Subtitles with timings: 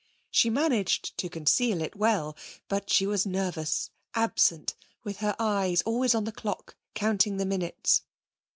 [0.31, 2.35] She managed to conceal it well,
[2.67, 8.01] but she was nervous, absent, with her eyes always on the clock, counting the minutes.